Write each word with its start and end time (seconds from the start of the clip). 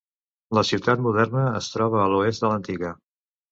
La 0.57 0.63
ciutat 0.69 1.03
moderna 1.09 1.45
es 1.61 1.69
troba 1.75 2.01
a 2.07 2.09
l'oest 2.17 2.47
de 2.47 2.53
l'antiga. 2.55 2.93